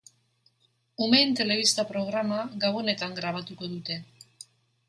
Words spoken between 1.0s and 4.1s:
Umeen telebista programa Gabonetan grabatuko dute.